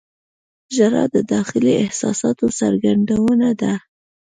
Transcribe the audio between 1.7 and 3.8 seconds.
احساساتو څرګندونه ده.